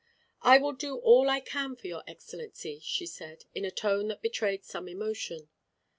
[0.41, 4.23] "I will do all I can for your Excellency," she said, in a tone that
[4.23, 5.49] betrayed some emotion.